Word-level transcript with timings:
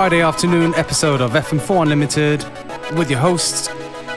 Friday 0.00 0.22
afternoon 0.22 0.74
episode 0.76 1.20
of 1.20 1.32
FM4 1.32 1.82
Unlimited 1.82 2.42
with 2.96 3.10
your 3.10 3.18
hosts, 3.18 3.68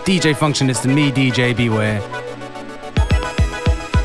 DJ 0.06 0.34
Functionist 0.34 0.86
and 0.86 0.96
me, 0.96 1.12
DJ 1.12 1.54
Beware. 1.54 2.00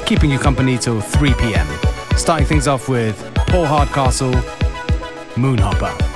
Keeping 0.04 0.28
you 0.28 0.40
company 0.40 0.76
till 0.76 1.00
3 1.00 1.34
pm. 1.34 1.68
Starting 2.16 2.44
things 2.44 2.66
off 2.66 2.88
with 2.88 3.16
Paul 3.46 3.64
Hardcastle, 3.64 4.32
Moonhopper. 5.36 6.07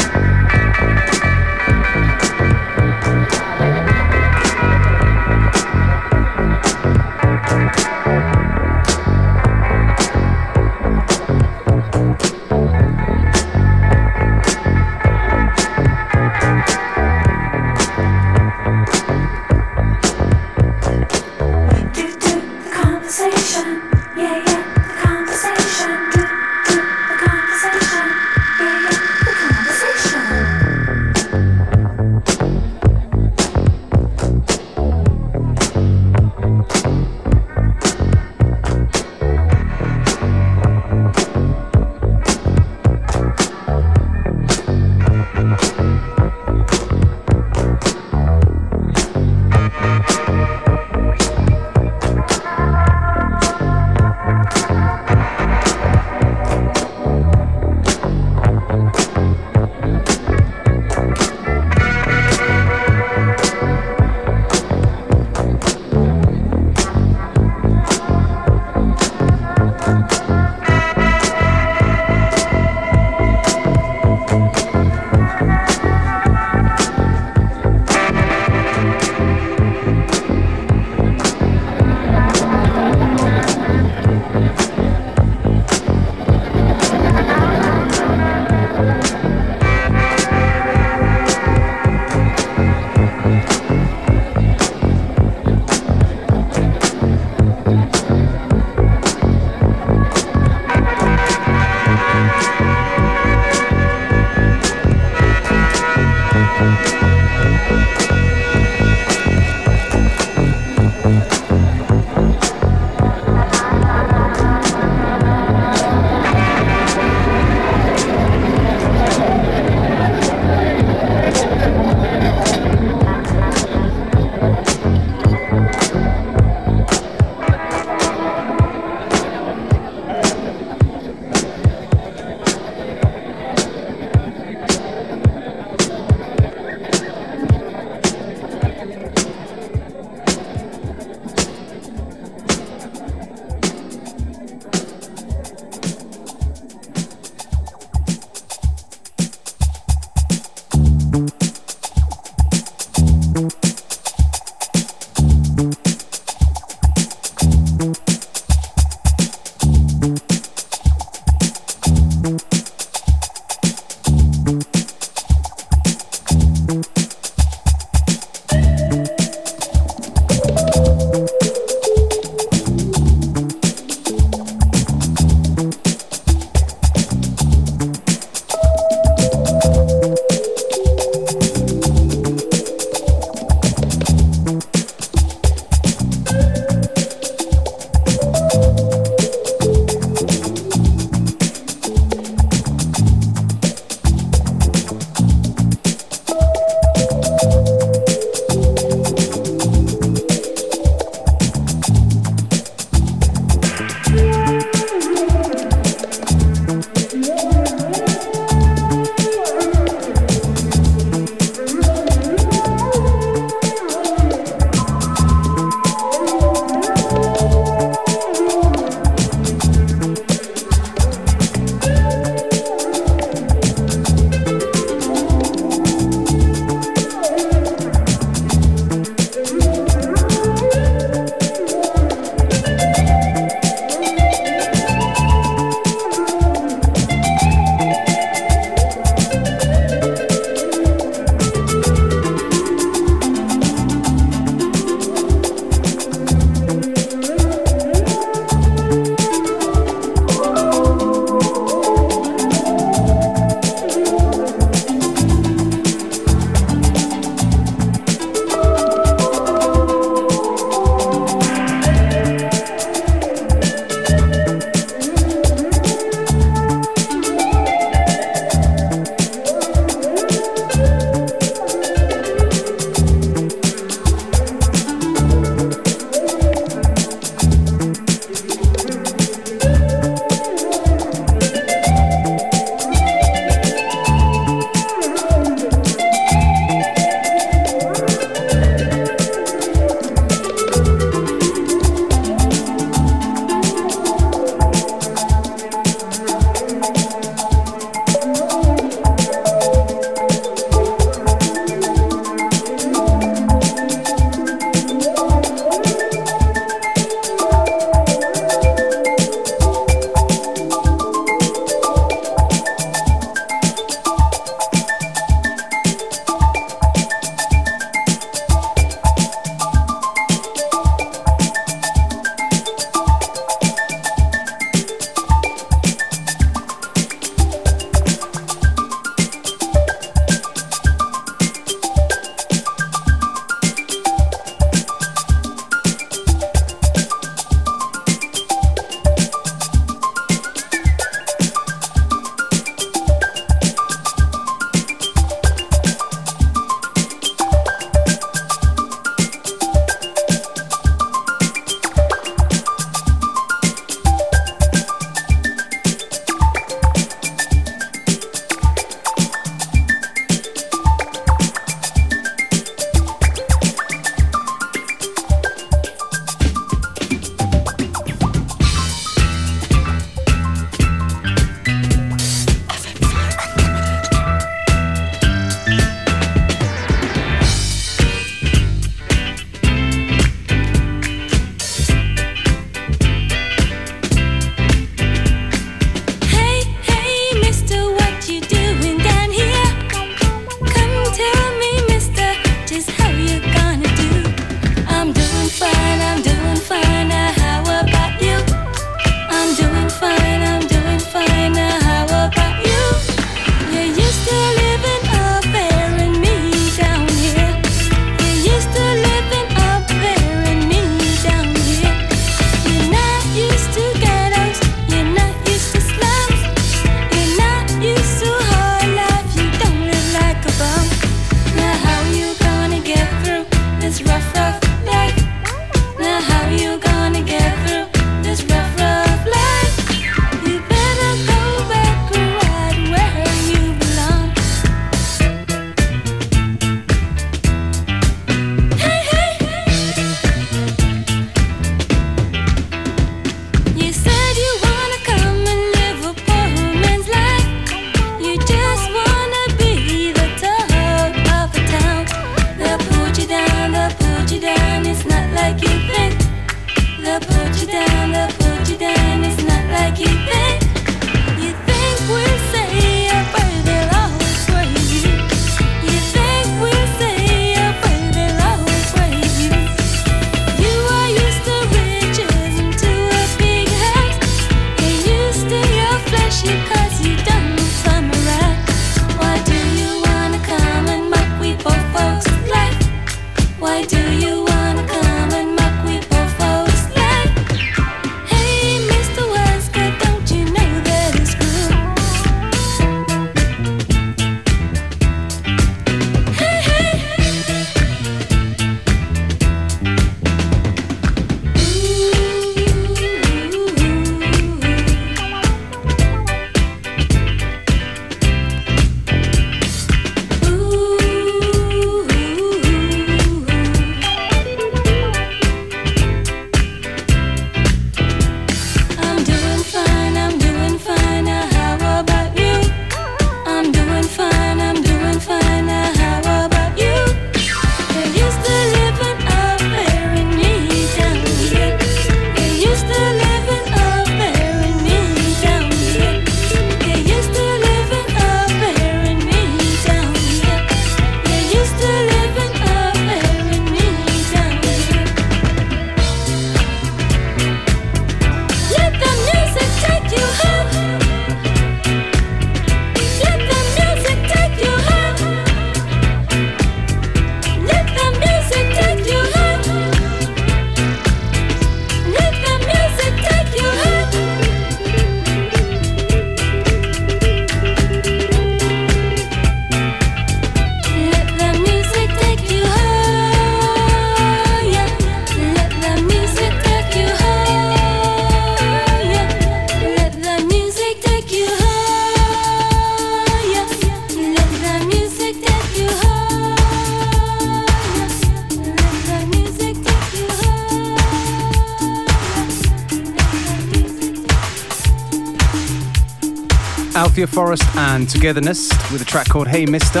Forest 597.40 597.74
and 597.76 598.06
Togetherness 598.06 598.68
with 598.92 599.00
a 599.00 599.04
track 599.06 599.26
called 599.26 599.48
Hey 599.48 599.64
Mister. 599.64 600.00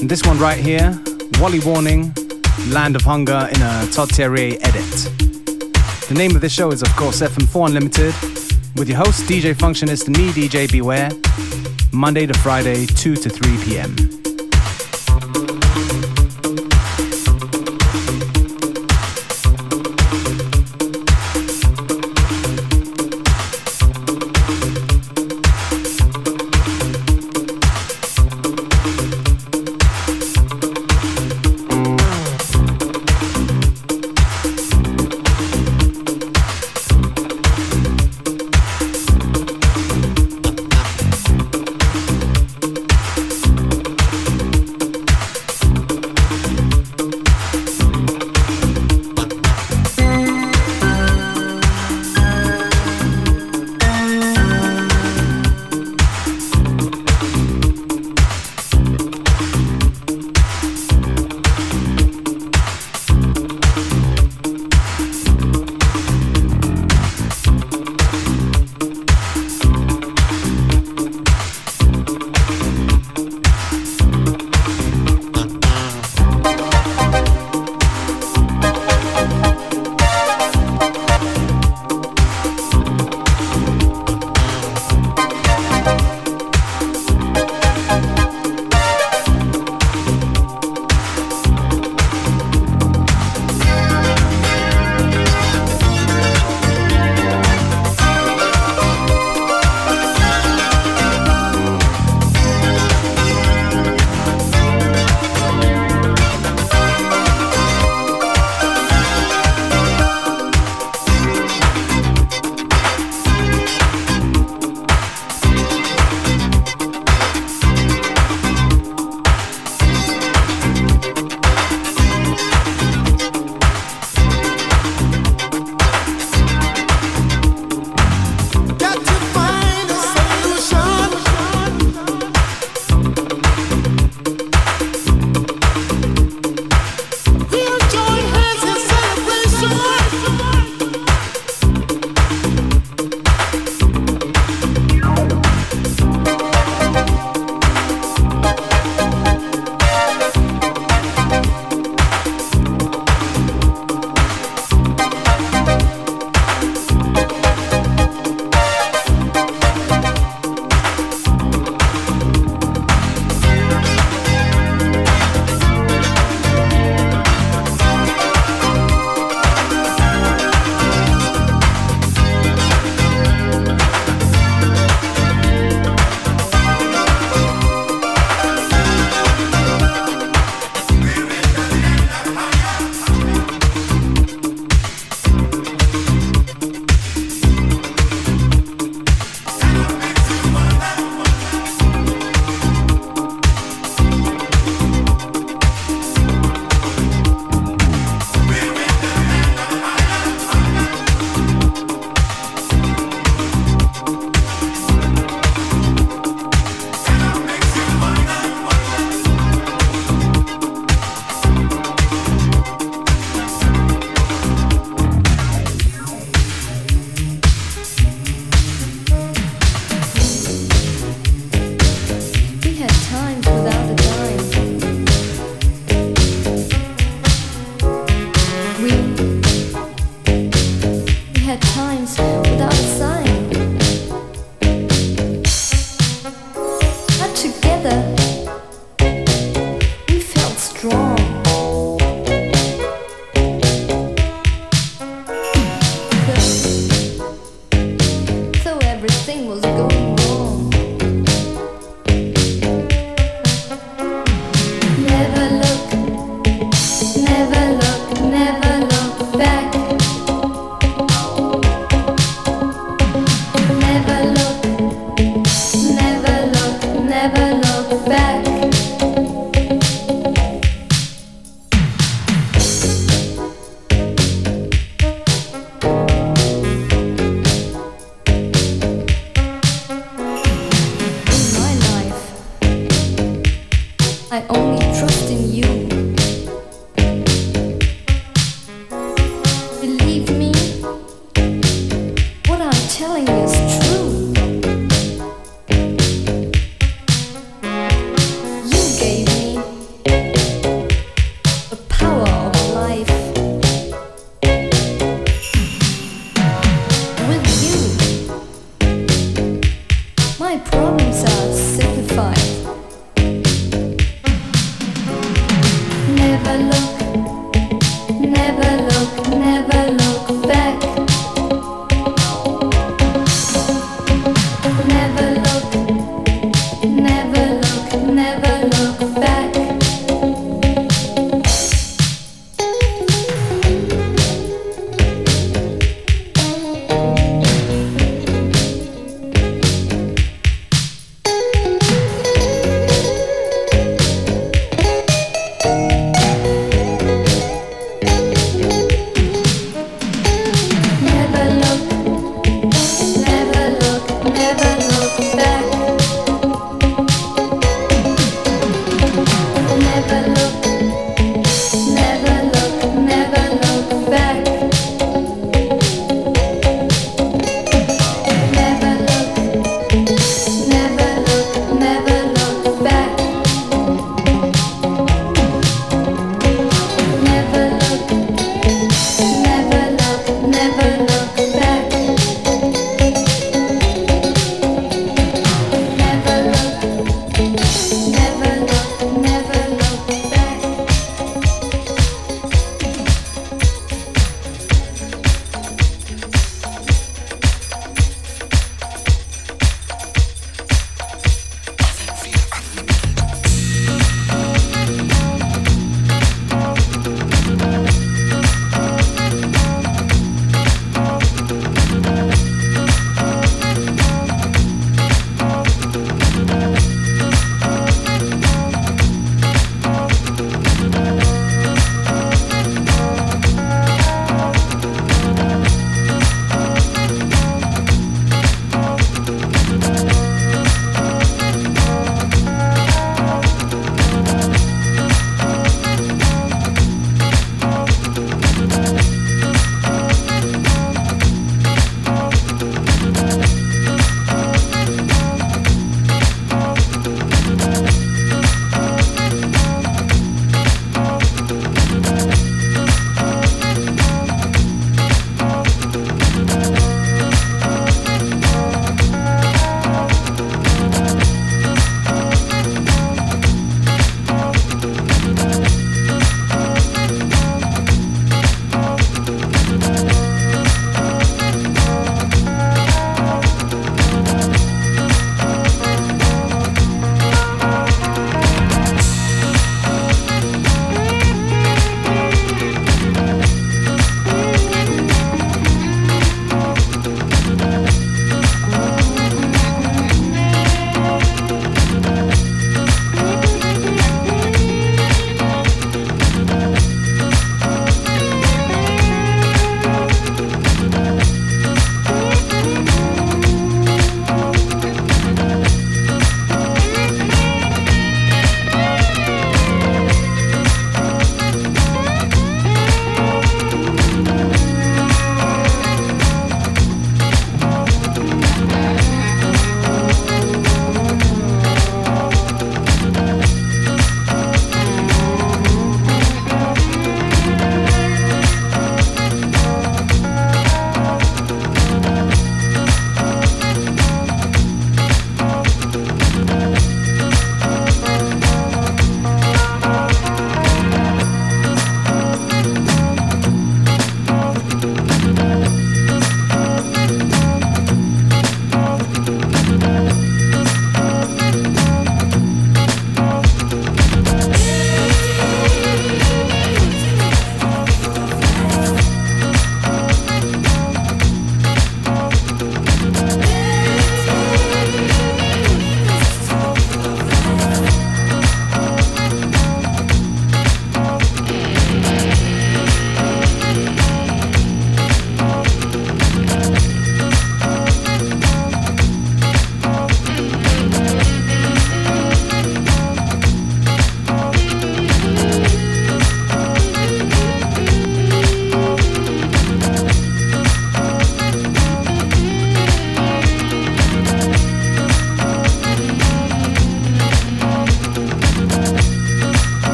And 0.00 0.10
this 0.10 0.24
one 0.24 0.36
right 0.40 0.58
here, 0.58 1.00
Wally 1.38 1.60
Warning, 1.60 2.12
Land 2.70 2.96
of 2.96 3.02
Hunger 3.02 3.48
in 3.48 3.62
a 3.62 3.86
Todd 3.92 4.10
Terry 4.10 4.60
edit. 4.60 4.90
The 6.08 6.14
name 6.16 6.34
of 6.34 6.40
this 6.40 6.52
show 6.52 6.72
is, 6.72 6.82
of 6.82 6.88
course, 6.96 7.20
FM4 7.20 7.68
Unlimited, 7.68 8.12
with 8.74 8.88
your 8.88 8.98
host, 8.98 9.22
DJ 9.26 9.54
Functionist, 9.54 10.08
and 10.08 10.18
me, 10.18 10.32
DJ 10.32 10.70
Beware, 10.70 11.10
Monday 11.92 12.26
to 12.26 12.36
Friday, 12.40 12.84
2 12.84 13.14
to 13.14 13.30
3 13.30 13.64
p.m. 13.64 14.21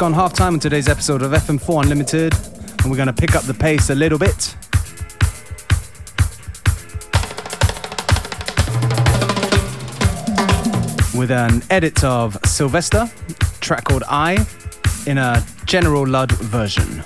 gone 0.00 0.12
half 0.14 0.32
time 0.32 0.54
on 0.54 0.58
today's 0.58 0.88
episode 0.88 1.20
of 1.20 1.32
FM4 1.32 1.82
Unlimited, 1.82 2.32
and 2.80 2.90
we're 2.90 2.96
going 2.96 3.06
to 3.06 3.12
pick 3.12 3.34
up 3.34 3.42
the 3.42 3.52
pace 3.52 3.90
a 3.90 3.94
little 3.94 4.18
bit. 4.18 4.56
With 11.14 11.30
an 11.30 11.62
edit 11.68 12.02
of 12.02 12.38
Sylvester, 12.46 13.10
track 13.60 13.84
called 13.84 14.04
I, 14.08 14.42
in 15.06 15.18
a 15.18 15.44
General 15.66 16.06
Lud 16.06 16.32
version. 16.32 17.04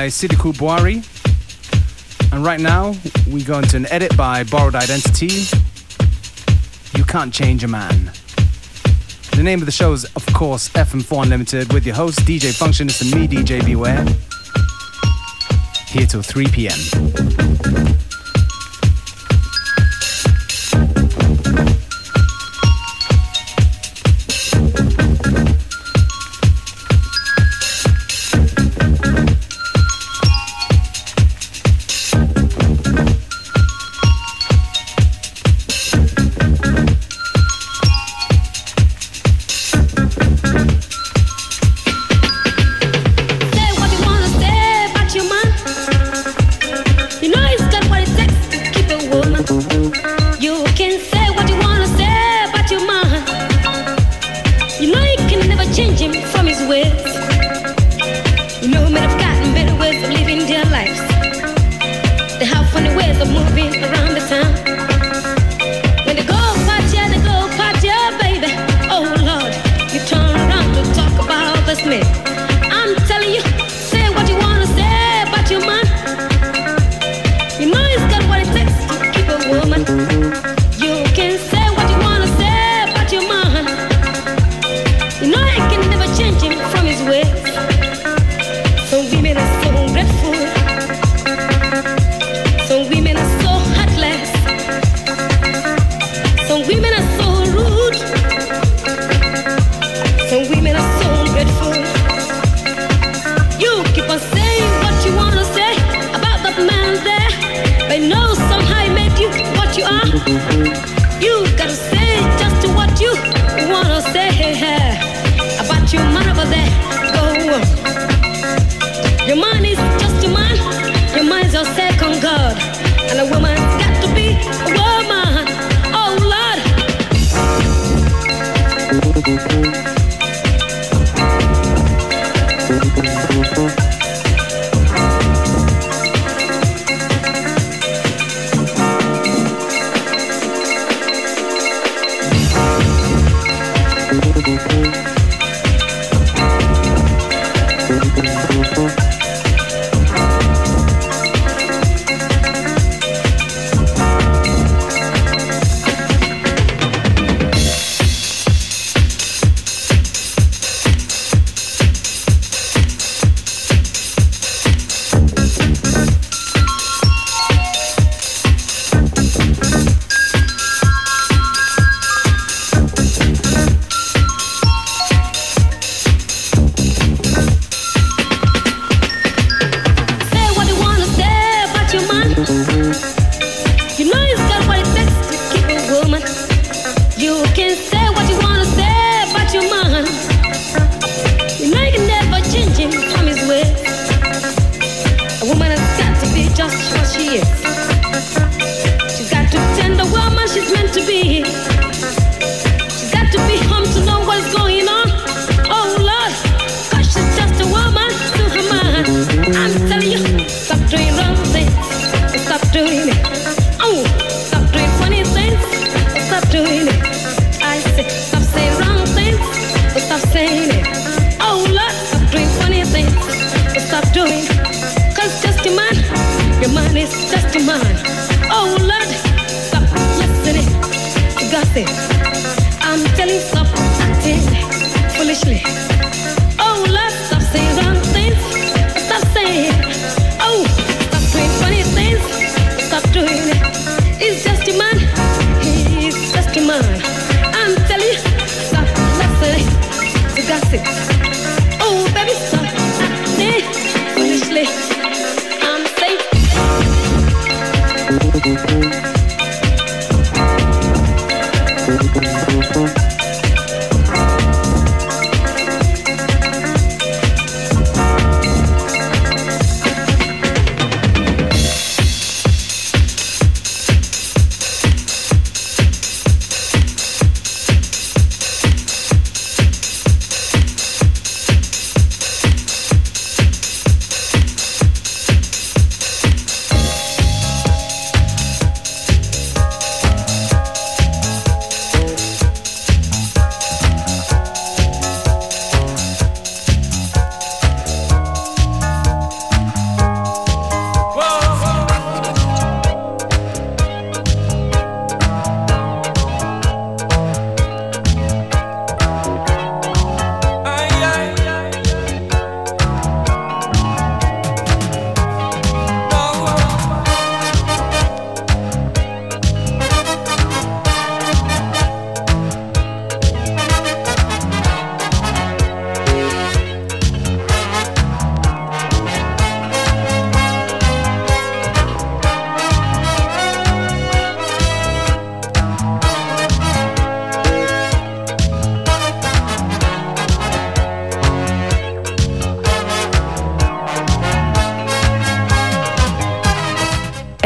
By 0.00 0.06
Siddiqui 0.06 0.54
Buari. 0.54 1.04
And 2.32 2.42
right 2.42 2.58
now, 2.58 2.94
we 3.30 3.44
go 3.44 3.58
into 3.58 3.76
an 3.76 3.84
edit 3.92 4.16
by 4.16 4.44
Borrowed 4.44 4.74
Identity. 4.74 5.44
You 6.96 7.04
Can't 7.04 7.34
Change 7.34 7.64
a 7.64 7.68
Man. 7.68 8.10
The 9.36 9.42
name 9.42 9.58
of 9.60 9.66
the 9.66 9.72
show 9.72 9.92
is, 9.92 10.06
of 10.16 10.24
course, 10.32 10.70
FM4 10.70 11.24
Unlimited 11.24 11.74
with 11.74 11.84
your 11.84 11.96
host, 11.96 12.20
DJ 12.20 12.50
Functionist, 12.58 13.02
and 13.02 13.14
me, 13.14 13.28
DJ 13.28 13.62
Beware. 13.62 14.06
Here 15.86 16.06
till 16.06 16.22
3 16.22 16.46
p.m. 16.46 18.09